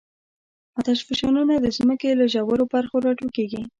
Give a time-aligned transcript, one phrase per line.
[0.79, 3.61] آتشفشانونه د ځمکې له ژورو برخو راټوکېږي.